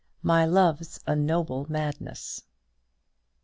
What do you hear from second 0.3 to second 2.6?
LOVE'S A NOBLE MADNESS."